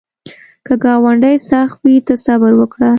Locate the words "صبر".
2.25-2.51